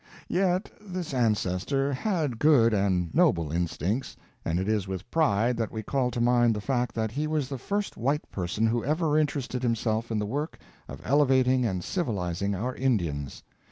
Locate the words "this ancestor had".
0.81-2.39